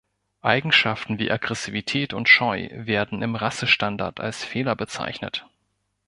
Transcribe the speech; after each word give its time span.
Eigenschaften 0.41 1.19
wie 1.19 1.29
Aggressivität 1.29 2.15
und 2.15 2.27
Scheu 2.27 2.69
werden 2.71 3.21
im 3.21 3.35
Rassestandard 3.35 4.19
als 4.19 4.43
Fehler 4.43 4.75
bezeichnet. 4.75 5.45